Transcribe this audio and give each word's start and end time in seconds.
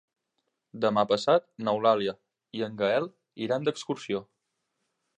Demà 0.85 1.03
passat 1.11 1.45
n'Eulàlia 1.67 2.15
i 2.61 2.65
en 2.71 2.83
Gaël 2.83 3.09
iran 3.49 3.69
d'excursió. 3.69 4.27